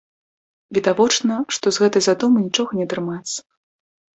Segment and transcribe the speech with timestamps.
[0.77, 3.37] Відавочна, што з гэтай задумы нічога не атрымаецца.